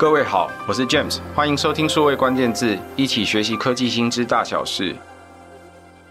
[0.00, 4.96] 各位好，我是 James，欢迎收听数位关键字，一起学习科技新知大小事。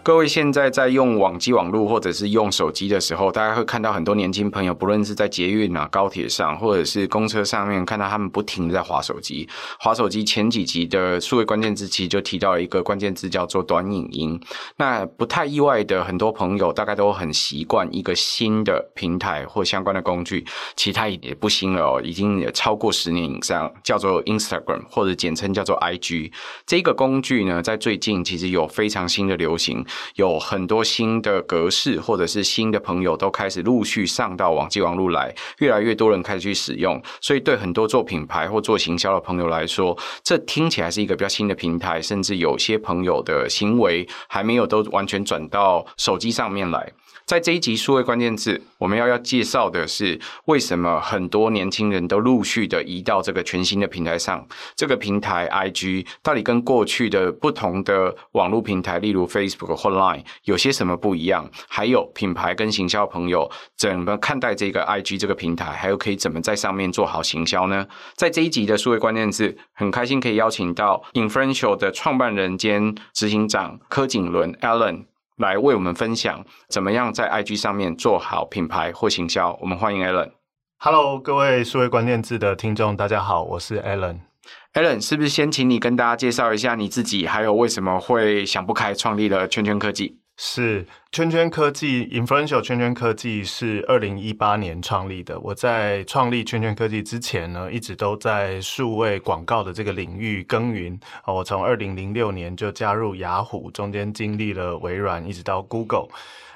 [0.02, 9.48] 各位现在在用网际网路或者是用手机的时候，大家会看到很多年轻朋友，不论是在捷运啊、高铁上，或者是公车上面，看到他们不停的在划手机。
[9.80, 14.40] 划手机前几集的数位关键字其实就提到一个关键字叫做短影音。
[14.78, 20.44] 那不太意外的，很多朋友大概都很习惯一个新的平台或相关的工具，
[20.76, 26.32] 其他也不新了哦，已经也超过十年以上，叫做 Instagram 或者简称叫做 IG。
[26.66, 29.86] 这个工具呢，在最近其实有非常新的流行。
[30.16, 46.92] 有很多新的格式，或者是新的朋友都开始陆续上到网际网路来，越来越多人开始去使用，所以对很多做品牌或做行销的朋友来说，这听起来是一个比较新的平台，甚至有些朋友的行为还没有都完全转到手机上面来。
[47.26, 54.44] 在这一集数位关键字，我们要要介绍的是为什么很多年轻人都陆续的移到这个全新的平台上。
[54.76, 61.50] 这个平台 IG 到底跟过去的不同的网络平台，例如 Facebook 或 Line 有些什么不一样？
[61.70, 65.72] 还有品牌跟行销朋友怎么看待这个 IG 这个平台？
[65.72, 67.88] 还有可以怎么在上面做好行销呢？
[68.16, 75.06] 在这一集的数位关键字，很开心可以邀请到 Influential 的创办人兼执行长柯景伦 Alan。
[75.38, 79.58] 来为我们分享怎么样在 IG 上面做好品牌或行销。
[79.62, 80.32] 我们欢迎 Alan。
[80.80, 84.29] Hello，各位数位关键字的听众，大家好，我是 Alan。
[84.74, 90.20] Allen，是不是先请你跟大家介绍一下你自己，还有为什么会想不开创立了圈圈科技？
[90.38, 95.40] 是圈圈科技，Influential 圈圈科技是二零一八年创立的。
[95.40, 100.98] 我在创立圈圈科技之前呢，一直都在数位广告的这个领域耕耘。
[101.26, 106.08] 我从二零零六年就加入雅虎，中间经历了微软，一直到 Google。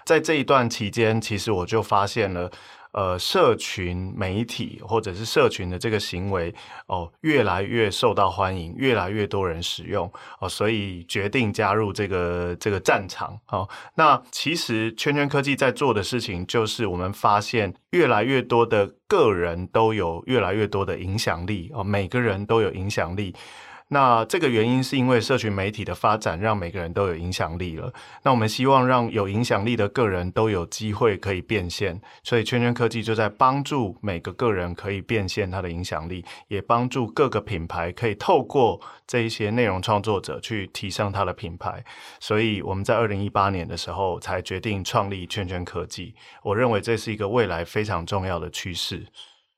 [0.06, 2.52] 在这一段期间，其实我就发现了。
[2.94, 6.54] 呃，社群媒体或者是社群的这个行为
[6.86, 13.68] 哦，越来越受到欢迎，越来越多人使用哦，所以决定加入这个这个战场哦。
[13.96, 23.34] 那其实圈圈科技在做的事情，就是我们发现越来越多的个人都有越来越多的影响力哦，每个人都有影响力。
[23.94, 27.94] 那这个原因是因为社群媒体的发展，让每个人都有影响力了。
[28.24, 41.86] 那我们希望让有影响力的个人都有机会可以变现，所以圈圈科技就在帮助每个个人可以变现他的影响力，也帮助各个品牌可以透过这一些内容创作者去提升他的品牌。
[42.20, 46.16] 所以我们在二零一八年的时候才决定创立圈圈科技。
[46.42, 49.06] 我认为这是一个未来非常重要的趋势。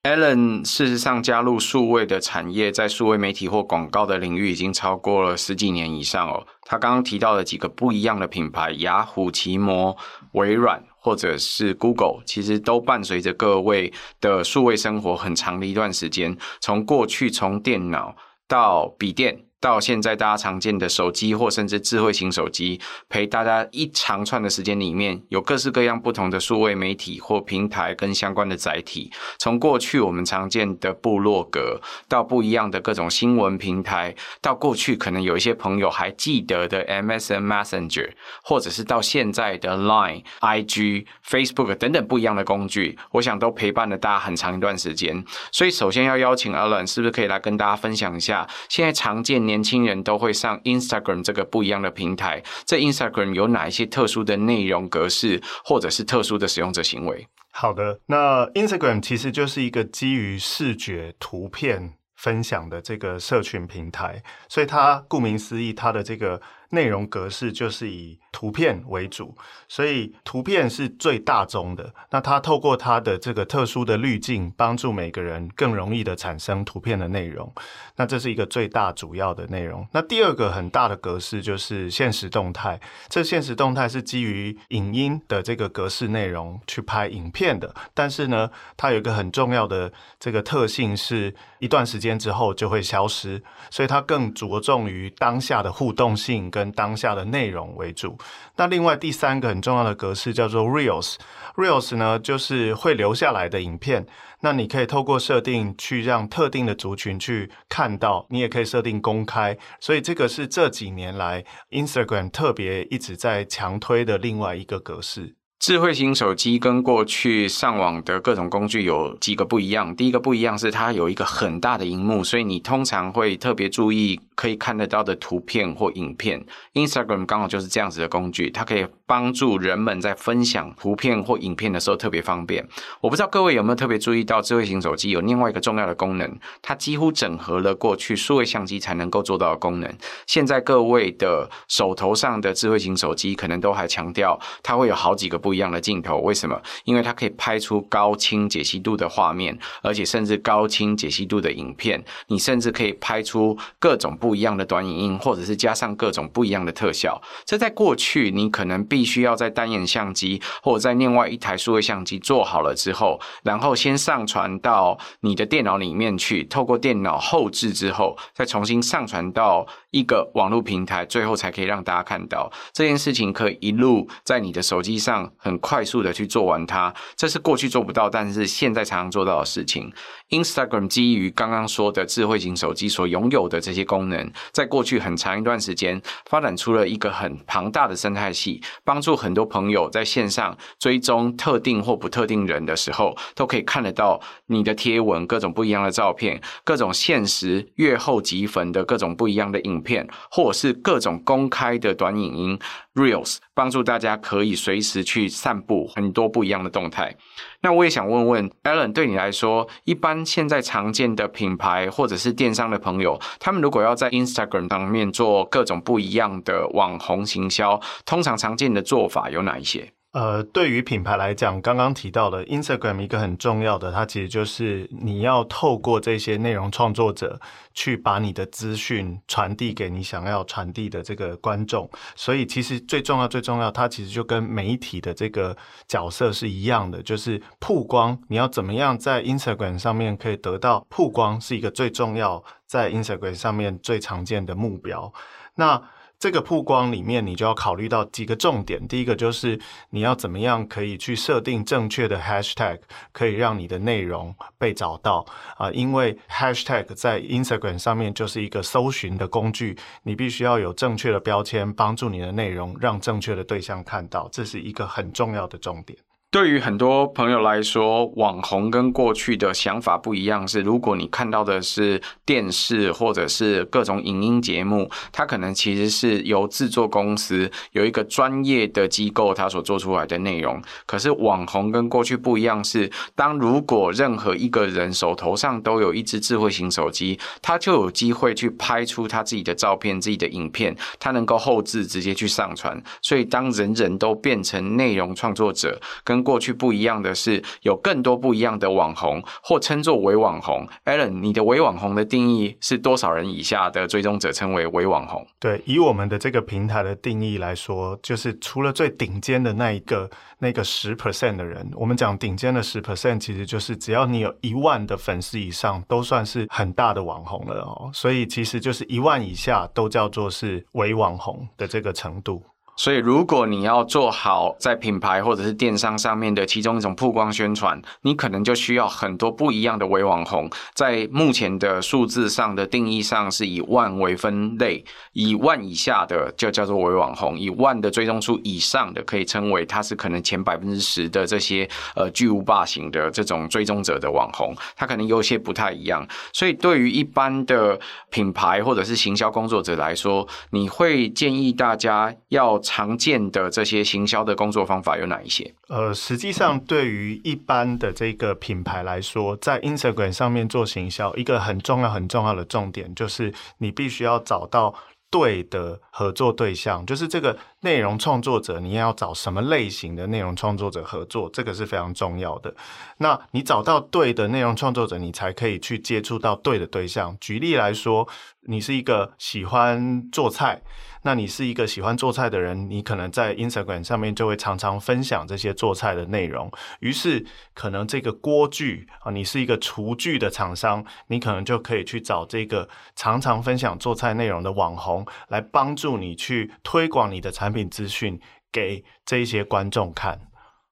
[0.06, 6.46] Alan 事实上加入数位的产业，在数位媒体或广告的领域已经超过了十几年以上哦。
[6.62, 9.98] 他刚刚提到的几个不一样的品牌，雅虎、奇摩、
[10.34, 16.38] 微软或者是 Google，其实都伴随着各位的数位生活很长的一段时间。
[16.62, 18.16] 从过去从电脑
[18.48, 19.45] 到笔电。
[19.60, 22.80] 到现在，大家常见的手机或甚至智慧型手机，
[23.10, 29.12] 陪大家一长串的时间里面，有各式各样不同的数位媒体或平台跟相关的载体。
[29.40, 38.12] 从过去我们常见的部落格，到不一样的各种新闻平台，到过去可能有一些朋友还记得的 MSN Messenger，
[38.44, 45.26] 或者是到现在的 Line、IG、Facebook 等等不一样的工具，我想都陪伴了大家很长一段时间。
[45.52, 57.26] 所以，首先要邀请 Alan，是不是可以来跟大家分享一下现在常见年年轻人都会上 Instagram 这个不一样的平台，这 Instagram 有哪一些特殊的内容格式，或者是特殊的使用者行为？
[57.54, 66.42] 好的，那 Instagram 其实就是一个基于视觉图片分享的这个社群平台，所以它顾名思义，它的这个。
[66.72, 69.34] 内容格式就是以图片为主，
[69.70, 71.94] 所以图片是最大宗的。
[72.12, 77.50] 那它透过它的这个特殊的滤镜，帮助每个人更容易的产生图片的内容。
[77.96, 79.88] 那这是一个最大主要的内容。
[79.94, 82.78] 那第二个很大的格式就是现实动态。
[83.08, 98.18] 这现实动态是基于影音的这个格式内容去拍影片的，但是呢，它有一个很重要的这个特性，是一段时间之后就会消失，所以它更着重于当下的互动性跟当下的内容为主。
[98.58, 104.06] 那另外第三个很重要的格式叫做 Reels，Reels 呢就是会留下来的影片。
[104.42, 109.58] 那你可以透过设定去让特定的族群去看到，你也可以设定公开。
[109.80, 115.36] 所以这个是这几年来 Instagram 特别一直在强推的另外一个格式。
[115.58, 119.96] 智慧型手机跟过去上网的各种工具有几个不一样。
[119.96, 126.46] 第一个不一样是它有一个很大的荧幕，所以你通常会特别注意可以看得到的图片或影片。
[126.74, 132.68] Instagram 刚好就是这样子的工具，它可以帮助人们在分享图片或影片的时候特别方便。
[133.02, 139.92] 我不知道各位有没有特别注意到，智慧型手机有另外一个重要的功能，它几乎整合了过去数位相机才能够做到的功能。
[140.28, 146.62] 现在各位的手头上的智慧型手机可能都还强调它会有好几个不一样的镜头，为什么？
[146.84, 152.04] 因为它可以拍出高清解析度的画面，而且甚至高清解析度的影片。
[152.28, 157.22] 你甚至可以拍出各种不一样的短影音，或者是加上各种不一样的特效。
[157.46, 172.52] 这在过去你可能必须要在单眼相机或者在另外一台数位相机做好了之后，然后先上传到你的电脑里面去，透过电脑后置之后，再重新上传到一个网络平台，最后才可以让大家看到。
[172.74, 179.94] 这件事情可以一路在你的手机上很快速的去做完它，这是过去做不到，但是现在常常做到的事情。
[180.30, 184.15] Instagram 基于刚刚说的智慧型手机所拥有的这些功能，
[184.52, 202.60] 在过去很长一段时间发展出了一个很庞大的生态系，帮助很多朋友在线上追踪特定或不特定人的时候，都可以看得到你的贴文、各种不一样的照片、各种限时阅后即焚的各种不一样的影片，或者是各种公开的短影音。
[202.96, 207.14] Reels 帮助大家可以随时去散布很多不一样的动态。
[207.60, 219.95] 那我也想问问 Alan，对你来说，一般现在常见的品牌或者是电商的朋友，他们如果要在在 Instagram 当面做各种不一样的网红行销，通常常见的做法有哪一些？
[220.16, 227.38] 呃，对于品牌来讲，刚刚提到的 Instagram 一个很重要的，它其实就是你要透过这些内容创作者
[227.74, 231.90] 去把你的资讯传递给你想要传递的这个观众。
[232.16, 235.54] 所以，其实最重要、最重要，它其实就跟媒体的这个
[235.86, 238.18] 角色是一样的，就是曝光。
[238.30, 245.12] 你要怎么样在 Instagram 上面可以得到曝光，是一个最重要在 Instagram 上面最常见的目标。
[245.56, 245.82] 那
[246.18, 248.88] 这个曝光里面，你就要考虑到几个重点。
[248.88, 249.60] 第一个就是
[249.90, 252.80] 你要怎么样可以去设定正确的 hashtag，
[253.12, 255.26] 可以让你的内容被找到
[255.58, 255.70] 啊。
[255.72, 265.98] 因为 hashtag 在 Instagram 上面就是一个搜寻的工具，你必须要有正确的标签，帮助你的内容让正确的对象看到，这是一个很重要的重点。
[266.36, 270.46] 对于很多朋友来说，网红跟过去的想法不一样。
[270.46, 280.62] 是如果你看到的是电视或者是各种影音节目，它可能其实是由制作公司有一个专业的机构，它所做出来的内容。
[280.86, 292.78] 可是网红跟过去不一样，是当如果任何一个人手头上都有一支智慧型手机，他就有机会去拍出他自己的照片、自己的影片，他能够后置直接去上传。
[293.02, 300.68] 所以当人人都变成内容创作者，跟过去不一样的是，有更多不一样的网红，或称作伪网红。
[300.84, 305.26] Allen，你的伪网红的定义是多少人以下的追踪者称为伪网红？
[305.40, 317.92] 对，以我们的这个平台的定义来说，就是除了最顶尖的那一个那个十 percent 的人，我们讲顶尖的十 percent，其实就是只要你有一万的粉丝以上，都算是很大的网红了哦。
[317.94, 322.42] 所以其实就是一万以下都叫做是伪网红的这个程度。
[322.78, 330.50] 所以，如果你要做好在品牌或者是电商上面的其中一种曝光宣传，你可能就需要很多不一样的伪网红。
[330.74, 334.84] 在目前的数字上的定义上，是以万为分类，
[335.14, 346.06] 以万以下的就叫做伪网红，以万的追踪数以上的可以称为它是可能前百分之十的这些呃巨无霸型的这种追踪者的网红，它可能有些不太一样。
[346.34, 347.80] 所以，对于一般的
[348.10, 352.62] 品牌或者是行销工作者来说，你会建议大家要。
[352.66, 355.54] 常见的这些行销的工作方法有哪一些？
[355.70, 364.74] 呃，实际上对于一般的这个品牌来说，在 Instagram 上面做行销，一个很重要很重要的重点就是你必须要找到
[365.12, 367.38] 对的合作对象，就是这个。
[367.62, 371.28] 内容创作者，你要找什么类型的内容创作者合作？
[371.34, 372.54] 这个是非常重要的。
[373.00, 377.18] 那你找到对的内容创作者，你才可以去接触到对的对象。
[377.20, 378.08] 举例来说，
[378.46, 380.62] 你是一个喜欢做菜，
[381.04, 386.50] 那你是一个喜欢做菜的人，你可能在 Instagram 上面就会常常分享这些做菜的内容。
[386.80, 397.66] 于是，可能这个锅具啊，你是一个厨具的厂商，你可能就可以去找这个常常分享做菜内容的网红，来帮助你去推广你的产品。
[397.76, 398.22] 资讯
[398.52, 400.18] 给这一些观众看，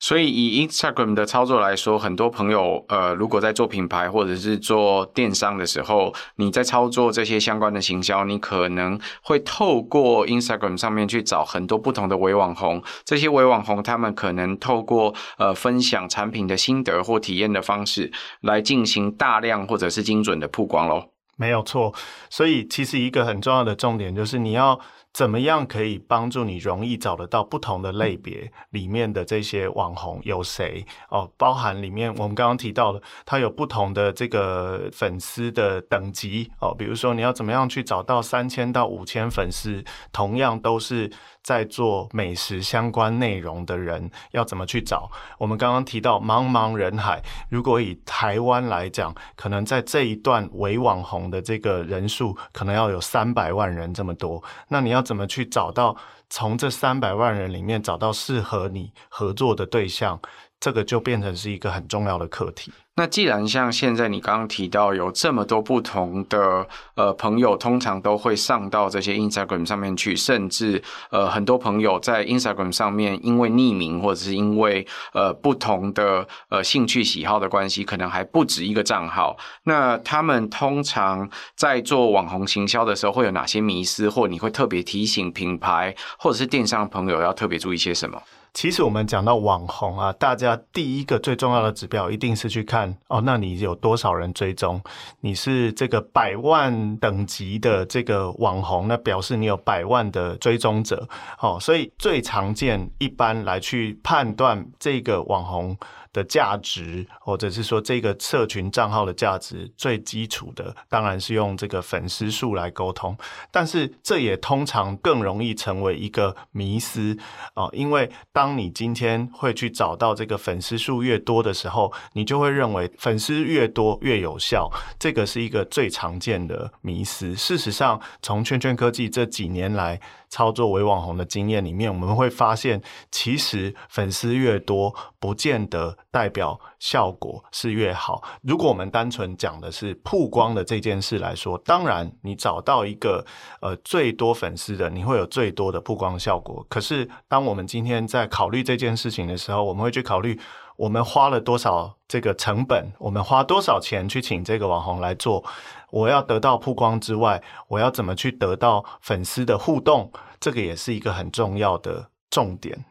[0.04, 21.06] 所以以 Instagram 的操作来说，很多朋友呃，如果在做品牌或者是做电商的时候，你在操作这些相关的行销，你可能会透过 Instagram 上面去找很多不同的伪网红，这些伪网红他们可能透过呃分享产品的心得或体验的方式来进行大量或者是精准的曝光喽。
[21.38, 21.94] 没有错，
[22.30, 24.78] 所以其实一个很重要的重点就是你要
[25.14, 31.32] 怎么样可以帮助你容易找得到不同的类别里面的这些网红有谁哦？
[31.38, 41.12] 包含里面我们刚刚提到的，它有不同的这个粉丝的等级哦，比如说你要怎么样去找到三千到五千粉丝，同样都是。
[41.44, 45.12] 在做美食相关内容的人要怎么去找？
[45.38, 54.42] 我们刚刚提到茫茫人海，如果以台湾来讲，可能在这一段伪网红的这个人数，可能要有三百万人这么多。
[54.70, 55.96] 那你要怎么去找到
[56.30, 60.20] 从这三百万人里面找到适合你合作的对象？
[60.64, 62.72] 这个就变成是一个很重要的课题。
[62.96, 66.66] 那既然像现在你刚刚提到有这么多不同的
[66.96, 79.36] 呃朋友，通常都会上到这些 Instagram 上面去，甚至呃很多朋友在 Instagram 上面因为匿名或者是因为呃不同的呃兴趣喜好的关系，可能还不止一个账号。
[79.64, 88.22] 那他们通常在做网红行销的时候，会有哪些迷思，或你会特别提醒品牌或者是电商朋友要特别注意些什么？
[88.54, 94.80] 其实我们讲到网红啊，大家第一个最重要的指标一定是去看哦，那你有多少人追踪？
[95.22, 101.08] 你是这个百万等级的这个网红，那表示你有百万的追踪者。
[101.40, 105.76] 哦，所以最常见一般来去判断这个网红
[106.14, 113.18] 的价值，或者是说这个社群账号的价值，最基础的当然是用这个粉丝数来沟通，
[113.52, 117.18] 但是这也通常更容易成为一个迷思
[117.56, 127.36] 啊，因为当你今天会去找到这个粉丝数越多的时候，你就会认为粉丝越多越有效，这个是一个最常见的迷思。
[127.36, 130.00] 事实上，从圈圈科技这几年来，
[130.34, 138.24] 操作伪网红的经验里面，我们会发现，其实粉丝越多，不见得代表效果是越好。
[138.42, 143.24] 如果我们单纯讲的是曝光的这件事来说，当然你找到一个
[143.62, 146.66] 呃最多粉丝的，你会有最多的曝光效果。
[146.68, 150.40] 可是，当我们今天在考虑这件事情的时候，我们会去考虑
[150.78, 155.46] 我们花了多少这个成本，我们花多少钱去请这个网红来做。
[155.94, 160.12] 我要得到曝光之外，我要怎么去得到粉丝的互动？
[160.40, 162.84] 这个也是一个很重要的重点。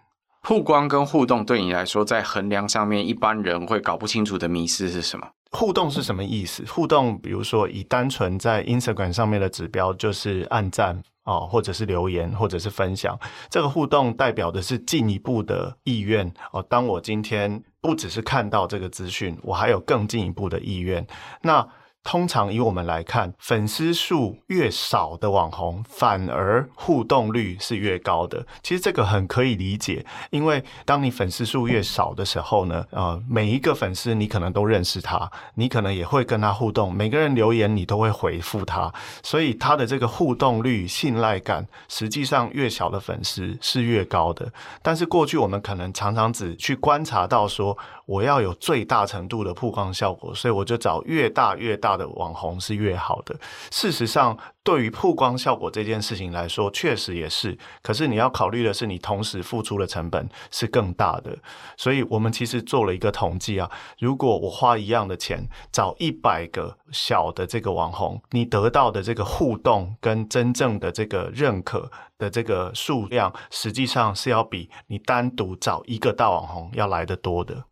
[0.42, 5.26] 曝光跟互动对你来说，在衡量上面，一般人会搞不清楚的迷思是什么？
[5.50, 6.64] 互动是什么意思？
[6.68, 13.18] 互动，比如说以单纯在 Instagram 上面的指标，就是按赞啊，或者是留言，或者是分享。
[13.50, 16.64] 这个互动代表的是进一步的意愿哦。
[16.68, 21.04] 当我今天不只是看到这个资讯，我还有更进一步的意愿。
[21.42, 21.66] 那
[22.04, 28.44] 通常以我们来看，粉丝数越少的网红，反而互动率是越高的。
[28.62, 38.92] 其实这个很可以理解，因为当你粉丝数越少的时候呢，呃，每一个粉丝你可能都认识他，你可能也会跟他互动，每个人留言你都会回复他，
[39.23, 44.52] 所以他的这个互动率、信赖感，实际上越小的粉丝是越高的。
[44.82, 53.35] 但是过去我们可能常常只去观察到说，我要有最大程度的曝光效果，所以我就找越大越大的网红是越好的。
[53.71, 57.56] 事实上，对于曝光效果这件事情来说，确实也是。
[57.82, 61.37] 可是你要考虑的是，你同时付出的成本是更大的。
[61.76, 77.64] 所以我们其实做了一个统计啊，如果我花一样的钱找一百个小的这个网红，你得到的这个互动跟真正的这个认可的这个数量，实际上是要比你单独找一个大网红要来得多的。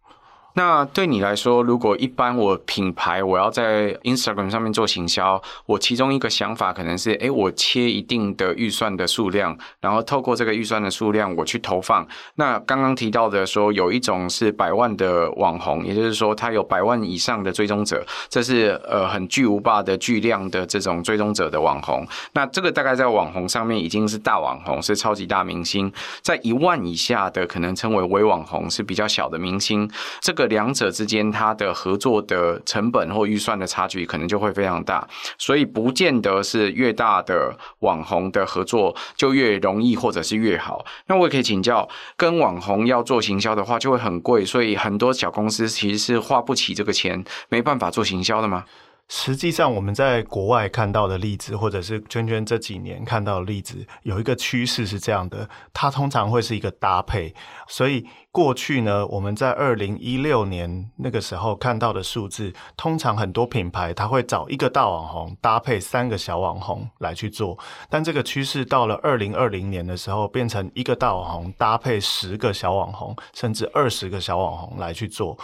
[0.61, 12.07] 那对你来说，如果一般我品牌我要在 Instagram 上面做行销，我其中一个想法可能是，诶，我切一定的预算的数量，然后透过这个预算的数量，我去投放。
[12.35, 22.07] 那刚刚提到的说，有一种是百万的网红，也就是说他有百万以上的追踪者，这是呃很巨无霸的巨量的这种追踪者的网红。
[22.35, 25.91] 那这个大概在网红上面已经是大网红，是超级大明星。
[26.21, 29.91] 在一万以下的，可能称为微网红，是比较小的明星。
[30.21, 30.50] 这个。
[30.51, 40.85] 两者之间，它的合作的成本或预算的差距可能就会非常大，所以不见得是越大的网红的合作就越容易或者是越好。
[41.07, 41.89] 那我也可以请教，
[42.19, 48.67] 跟网红要做行销的话，就会很贵，所以很多小公司其实是花不起这个钱，没办法做行销的吗？
[49.13, 57.35] 实际上，我们在国外看到的例子，或者是圈圈这几年看到的例子，有一个趋势是这样的：它通常会是一个搭配。
[57.67, 67.59] 所以过去呢，我们在二零一六年那个时候看到的数字，通常很多品牌它会找一个大网红搭配三个小网红来去做。
[67.89, 75.37] 但这个趋势到了二零二零年的时候，变成一个大网红搭配十个小网红，甚至二十个小网红来去做。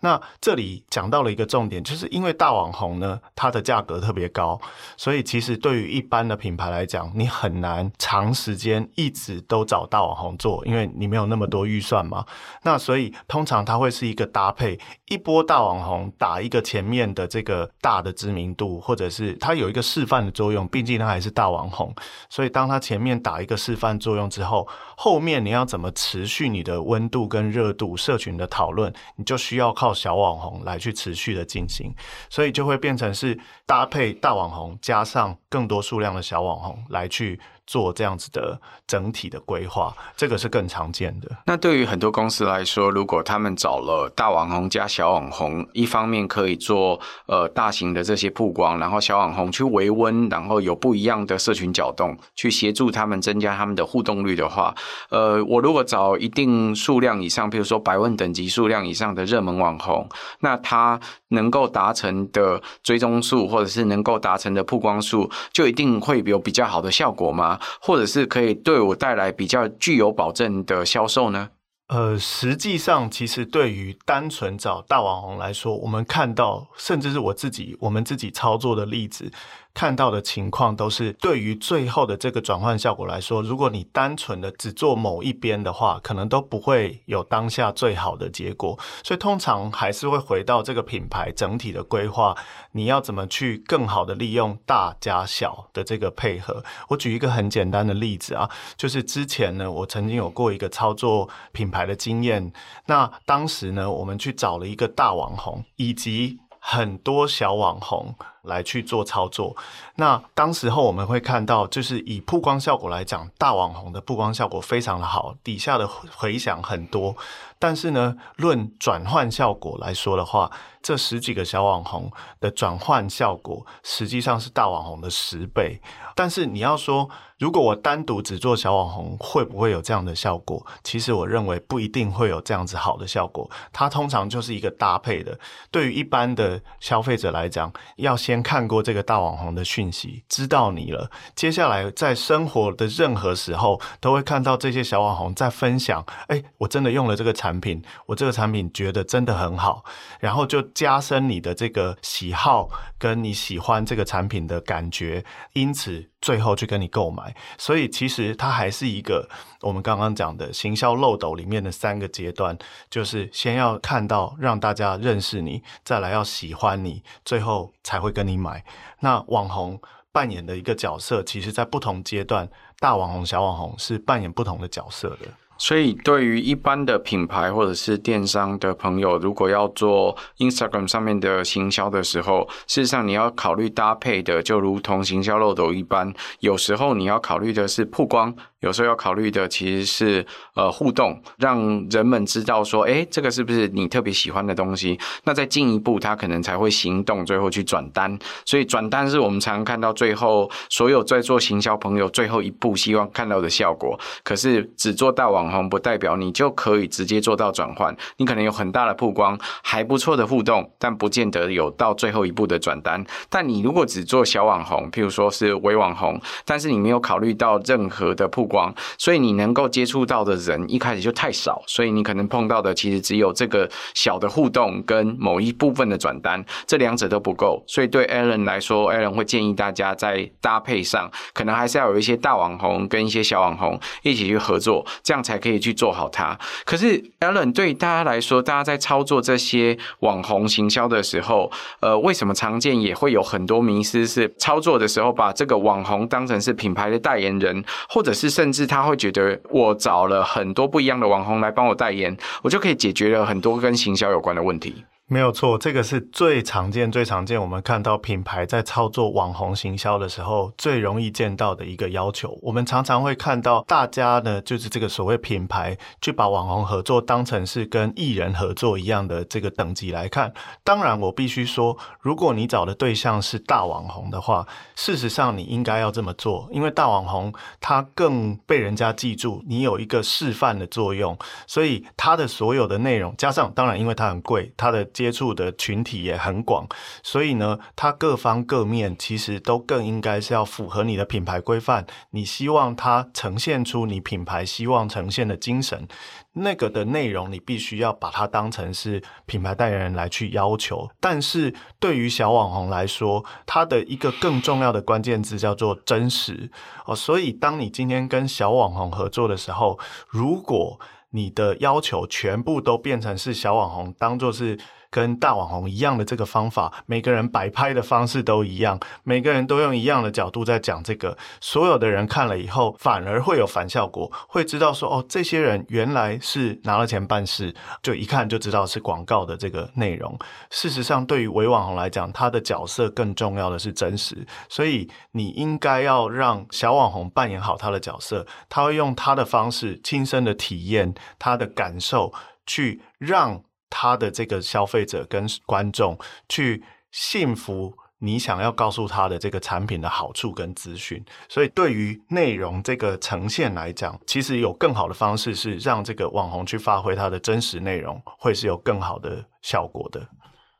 [0.00, 3.20] 那这里讲到了一个重点，就是因为大网红呢。
[3.36, 4.58] 它的价格特别高，
[4.96, 12.24] 所以其实对于一般的品牌来讲，你很难长时间一直都找大网红做，因为你没有那么多预算嘛。
[12.62, 21.94] 那所以通常它会是一个搭配，一波大网红打一个前面的这个大的知名度，或者是它有一个示范的作用，毕竟它还是大网红，
[22.28, 31.94] 所以当它前面打一个示范作用之后，后面你要怎么持续你的温度跟热度，社群的讨论，你就需要靠小网红来去持续的进行，
[32.28, 37.40] 所以就会变成是搭配大网红加上更多数量的小网红来去。
[37.66, 41.30] 做这样子的整体的规划，这个是更常见的。
[41.46, 54.74] 那对于很多公司来说，如果他们找了大网红加小网红，一方面可以做呃大型的这些曝光，然后小网红去维温，然后有不一样的社群角动，去协助他们增加他们的互动率的话，
[55.10, 60.08] 呃，我如果找一定数量以上，比如说百万等级数量以上的热门网红，
[60.40, 60.98] 那他
[61.28, 67.58] 能够达成的追踪数，或者是能够达成的曝光数，就一定会有比较好的效果吗？
[67.80, 71.50] 或者是可以对我带来比较具有保证的销售呢？
[71.88, 79.30] 呃，实际上，其实对于单纯找大网红来说，我们看到，甚至是我自己，我们自己操作的例子。
[79.74, 88.78] 看到的情况都是，对于最后的这个转换效果来说，如果你单纯的只做某一边的话，可能都不会有当下最好的结果。
[89.02, 92.36] 所以通常还是会回到这个品牌整体的规划，
[92.70, 96.62] 你要怎么去更好的利用大加小的这个配合。
[96.88, 102.52] 我举一个很简单的例子啊，就是之前呢，我曾经有过一个操作品牌的经验，
[102.86, 108.14] 那当时呢，我们去找了一个大网红以及很多小网红。
[108.44, 109.56] 来去做操作，
[109.96, 117.16] 那当时候我们会看到，就是以曝光效果来讲，大网红的曝光效果非常的好，底下的回响很多。
[117.58, 120.50] 但是呢，论转换效果来说的话，
[120.82, 125.80] 这十几个小网红的转换效果实际上是大网红的十倍。
[126.14, 127.08] 但是你要说，
[127.38, 130.64] 如果我单独只做小网红，会不会有这样的效果？
[130.82, 133.50] 其实我认为不一定会有这样子好的效果。
[133.72, 135.38] 它通常就是一个搭配的。
[135.70, 141.10] 对于一般的消费者来讲，要先看过这个大网红的讯息，知道你了。
[141.34, 146.04] 接下来在生活的任何时候，都会看到这些小网红在分享。
[146.28, 149.84] 哎，我真的用了这个产品，我这个产品觉得真的很好，
[150.20, 156.10] 然后就加深你的这个喜好，跟你喜欢这个产品的感觉，因此。
[156.24, 159.28] 最后去跟你购买，所以其实它还是一个
[159.60, 162.56] 我们刚刚讲的行销漏斗里面的三个阶段，
[162.88, 168.64] 就是先要看到让大家认识你，再来要喜欢你，最后才会跟你买。
[169.00, 169.78] 那网红
[170.12, 175.28] 扮演的一个角色，其实在不同阶段，大网红、小网红是扮演不同的角色的。
[175.56, 188.34] 所以，对于一般的品牌或者是电商的朋友，如果要做 Instagram 上面的行销的时候，事实上你要考虑搭配的，就如同行销漏斗一般，有时候你要考虑的是曝光。
[188.64, 194.98] 有时候要考虑的其实是呃互动，让人们知道说，诶，这个是不是你特别喜欢的东西？
[195.24, 198.18] 那再进一步，他可能才会行动，最后去转单。
[198.46, 204.00] 所以转单是我们常看到最后所有在做行销朋友最后一步希望看到的效果。
[204.22, 207.94] 可是只做大网红，不代表你就可以直接做到转换。
[208.16, 213.04] 你可能有很大的曝光，还不错的互动，但不见得有到最后一步的转单。
[213.28, 218.53] 但你如果只做小网红，譬如说是微网红，但是你没有考虑到任何的曝光。
[218.54, 227.60] 光，所以你能够接触到的人一开始就太少，所以你可能碰到的其实只有这个小的互动跟某一部分的转单，这两者都不够。
[227.66, 236.38] 所以对 Alan 来说，Alan 会建议大家在搭配上，可能还是要有一些大网红跟一些小网红一起去合作，这样才可以去做好它。
[236.64, 244.04] 可是 Alan 对大家来说，大家在操作这些网红行销的时候，呃，为什么常见也会有很多迷思？
[244.04, 254.84] 是操作的时候把这个网红当成是品牌的代言人，或者是甚至他会觉得，我找了很多不一样的网红来帮我代言，我就可以解决了很多跟行销有关的问题。
[255.14, 257.40] 没有错，这个是最常见、最常见。
[257.40, 262.36] 我们看到品牌在操作网红行销的时候，最容易见到的一个要求。
[262.42, 270.34] 我们常常会看到大家呢，就是这个所谓品牌，去把网红合作当成是跟艺人合作一样的这个等级来看。
[270.64, 286.66] 当然，我必须说，如果你找的对象是大网红的话，事实上你应该要这么做，因为大网红他更被人家记住，你有一个示范的作用，所以他的所有的内容加上，当然因为他很贵，他的接触的群体也很广，
[287.02, 291.86] 所以呢，它各方各面其实都更应该是要符合你的品牌规范。
[292.12, 295.86] 你希望它呈现出你品牌希望呈现的精神，
[296.32, 300.88] 那个的内容你必须要把它当成是品牌代言人来去要求。
[300.98, 306.50] 但是对于小网红来说，它的一个更重要的关键字叫做真实
[306.86, 306.96] 哦。
[306.96, 314.58] 所以当你今天跟小网红合作的时候，如果你的要求全部都变成是小网红，当做是
[314.94, 327.52] 跟大网红一样的这个方法，每个人摆拍的方式都一样，每个人都用一样的角度在讲这个，所有的人看了以后，反而会有反效果，会知道说，哦，这些人原来是拿了钱办事，
[327.82, 330.16] 就一看就知道是广告的这个内容。
[330.50, 340.94] 事实上，对于伪网红来讲，他的角色更重要的是真实，所以你应该要让小网红扮演好他的角色，他会用他的方式亲身的体验。
[341.18, 342.12] 他的感受，
[342.44, 343.42] 去让
[343.76, 351.04] 他的这个消费者跟观众去信服你想要告诉他的这个产品的好处跟资讯。
[351.28, 360.06] 所以，对于内容这个呈现来讲，其实有更好的方式是让这个网红去发挥他的真实内容，会是有更好的效果的。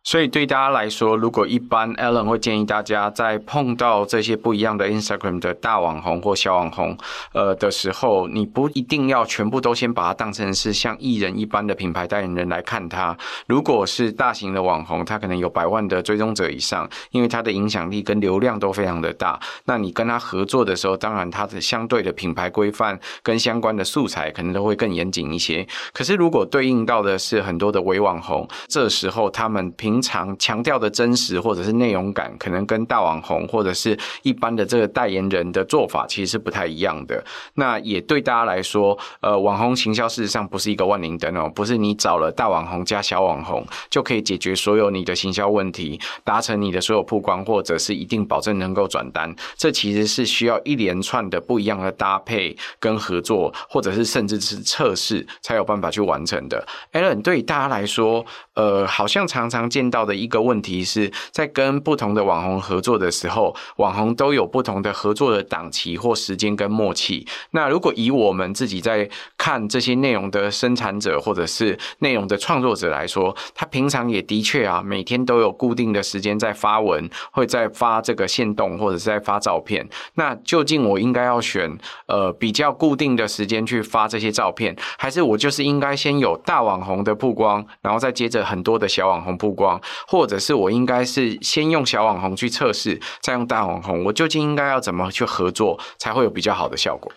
[0.04, 6.96] 所以对大家来说，如果一般 Alan 会建议大家在碰到这些不一样的 Instagram 的大网红或小网红，
[7.32, 13.16] 呃的时候，你不一定要全部都先把它当成是像艺人一般的品牌代言人来看他。
[13.46, 19.40] 如果是大型的网红，他可能有百万的追踪者以上，因为他的影响力跟流量都非常的大。
[19.64, 25.66] 那你跟他合作的时候，当然他的相对的品牌规范跟相关的素材可能都会更严谨一些。
[25.94, 37.24] 可是如果对应到的是很多的伪网红，这时候他们平平常强调的真实或者是内容感，可能跟大网红或者是一般的这个代言人的做法其实是不太一样的。
[37.54, 49.32] 那也对大家来说，呃，网红行销事实上不是一个万灵灯哦，不是你找了大网红加小网红就可以解决所有你的行销问题，达成你的所有曝光，或者是一定保证能够转单。
[49.56, 56.66] 这其实是需要一连串的不一样的搭配跟合作，或者是甚至是测试才有办法去完成的。
[56.92, 59.84] Allen 对大家来说，呃，好像常常见。
[59.94, 67.24] 到的一个问题是在跟不同的网红合作的时候，网红都有不同的合作的档期或时间跟默契。
[67.50, 79.88] 那如果以我们自己在看这些内容的生产者或者是内容的创作者来说，他平常也的确啊，每天都有固定的时间在发文，会在发这个限动或者是在发照片。
[80.14, 81.70] 那究竟我应该要选
[82.06, 89.80] 呃比较固定的时间去发这些照片，还是我就是应该先有大网红的曝光，然后再接着很多的小网红曝光？
[90.06, 97.10] 或者是我应该是先用小网红去测试，再用大网红，我究竟应该要怎么去合作，才会有比较好的效果？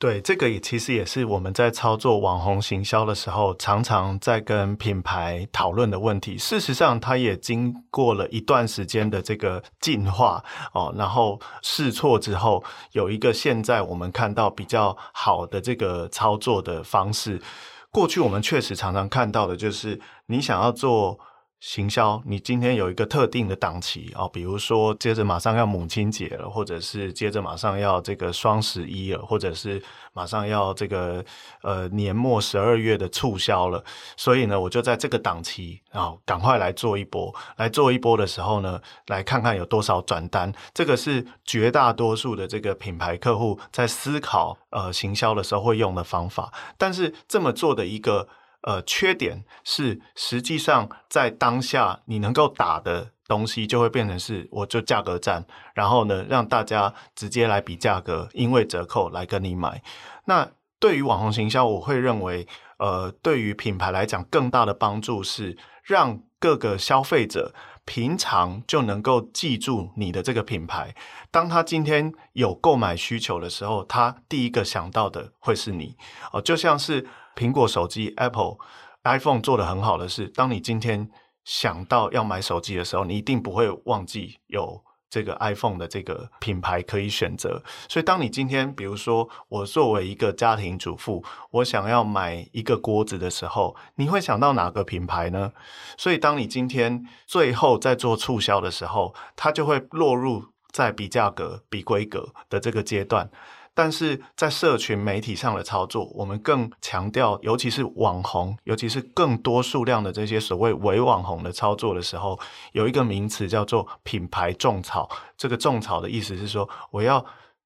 [0.00, 6.38] 对，这个也其实也是我们在操作网红行销的时候，常常在跟品牌讨论的问题。
[6.38, 12.62] 事实上，它也经过了一段时间的这个进化哦，然后试错之后，
[12.92, 17.42] 有一个现在我们看到比较好的这个操作的方式。
[17.90, 21.18] 过去我们确实常常看到的就是，你想要做。
[21.60, 31.24] 行销，你今天有一个特定的档期哦，比如说接着马上要母亲节了，或者是接着马上要这个双十一了，或者是马上要这个
[31.62, 33.82] 呃年末十二月的促销了，
[34.16, 40.52] 所以呢，我就在这个档期啊，赶快来做一波，来做一波的时候呢，来看看有多少转单。
[40.72, 48.28] 这个是绝大多数的这个品牌客户在思考呃行销的时候会用的方法，但是这么做的一个。
[48.62, 59.80] 呃，缺点是，实际上在当下你能够打的东西就会变成是，我就价格战，然后呢，让大家直接来比价格，因为折扣来跟你买。
[60.24, 70.94] 那对于网红行销，我会认为，呃，对于品牌来讲，更大的帮助是让各个消费者平常就能够记住你的这个品牌。
[71.30, 75.96] 当他今天有购买需求的时候，他第一个想到的会是你。
[76.32, 77.06] 哦、就像是。
[77.38, 78.56] 苹果手机 Apple
[79.04, 81.08] iPhone 做得很好的是，当你今天
[81.44, 87.62] 想到要买手机的时候，你一定不会忘记有这个 iPhone 的这个品牌可以选择。
[87.88, 95.52] 所以，当你今天比如说我作为一个家庭主妇，我想要买一个锅子的时候，你会想到哪个品牌呢？
[95.96, 103.30] 所以，当你今天最后在做促销的时候，它就会落入在比价格、比规格的这个阶段。
[103.78, 112.36] 但是在社群媒体上的操作，我们更强调，尤其是网红，尤其是更多数量的这些所谓伪网红的操作的时候，
[112.72, 115.08] 有一个名词叫做品牌种草。
[115.36, 117.24] 这个种草的意思是说，我要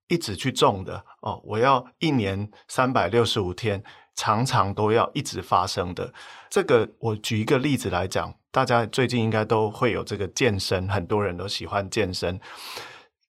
[0.09, 3.83] 一直去种的哦，我要一年三百六十五天，
[4.15, 6.13] 常常都要一直发生的。
[6.51, 12.39] 这个我举一个例子来讲，大家最近应该都会有这个健身，很多人都喜欢健身。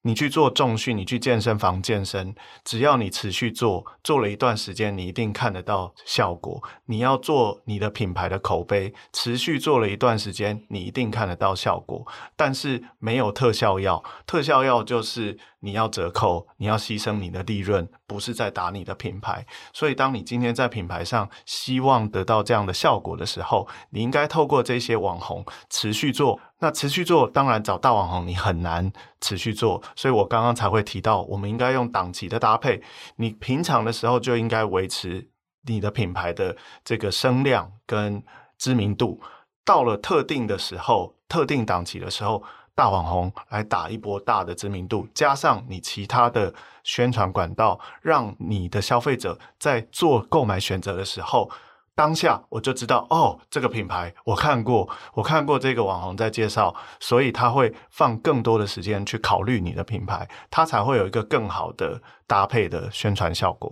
[0.05, 6.61] 你去做重训，你去健身房健身，只要你持续做，做了一段时间，你一定看得到效果。
[6.85, 12.05] 你要做你的品牌的口碑，持续做了一段时间，你一定看得到效果。
[12.35, 19.45] 但是没有特效药，特效药就是你要折扣，你要牺牲你的利润，不是在打你的品牌。
[19.71, 26.39] 所以，当你今天在品牌上希望得到这样的效果的时候，你应该透过这些网红持续做。
[26.59, 32.81] 那持续做，当然找大网红你很难持续做，所以我刚刚才会提到，我们应该用档期的搭配。
[33.15, 35.29] 你平常的时候就应该维持
[35.65, 38.21] 你的品牌的这个声量跟
[38.57, 39.21] 知名度，
[39.65, 42.43] 到了特定的时候、特定档期的时候，
[42.75, 51.49] 大网红来打一波大的知名度，加上你其他的宣传管道，让你的消费者在做购买选择的时候。
[51.95, 63.71] 当下我就知道哦，这个品牌我看过，我看过这个网红在介绍，所以他会放更多的时间去考虑你的品牌，他才会有一个更好的搭配的宣传效果。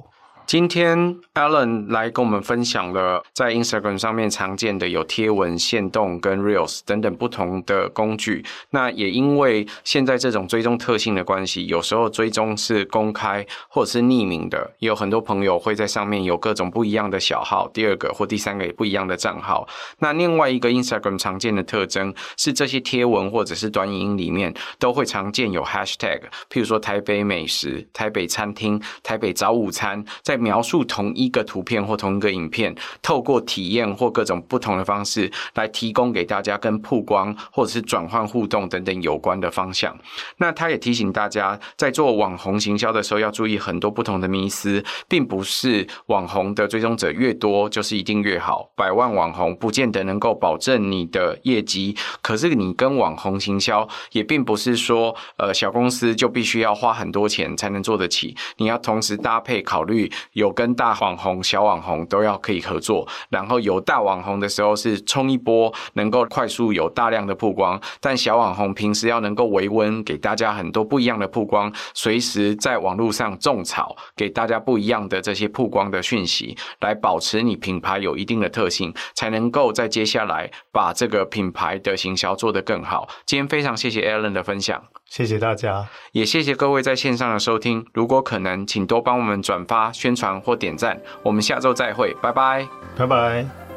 [0.52, 8.44] 今天 Alan 来跟我们分享了在 Instagram 上面常见的有贴文、限动跟 Reels 等等不同的工具。
[8.72, 19.66] 那也因为现在这种追踪特性的关系，有时候追踪是公开或者是匿名的，也有很多朋友会在上面有各种不一样的小号，第二个或第三个也不一样的账号。
[20.00, 39.98] 那另外一个 Instagram 常见的特征是这些贴文或者是短影音里面都会常见有 Hashtag，譬如说台北美食、台北餐厅、台北早午餐，在描述同一个图片或同一个影片，透过体验或各种不同的方式来提供给大家跟曝光或者是转换互动等等有关的方向。
[40.38, 48.72] 那他也提醒大家，在做网红行销的时候要注意很多不同的迷思，并不是网红的追踪者越多就是一定越好。
[48.76, 58.36] 百万网红不见得能够保证你的业绩，可是你跟网红行销也并不是说，呃，小公司就必须要花很多钱才能做得起。
[58.58, 60.12] 你要同时搭配考虑。
[60.34, 83.08] 有跟大网红、小网红都要可以合作，然后有大网红的时候是冲一波，能够快速有大量的曝光，但小网红平时要能够维温，给大家很多不一样的曝光，随时在网络上种草，给大家不一样的这些曝光的讯息，来保持你品牌有一定的特性，才能够在接下来把这个品牌的行销做得更好。
[83.26, 84.84] 今天非常谢谢 Alan 的分享。
[85.06, 87.86] 谢谢大家，也谢谢各位在线上的收听。
[87.94, 91.00] 如果可能，请多帮我们转发、宣宣传或点赞。
[91.24, 93.71] 我们下周再会，拜拜，拜拜。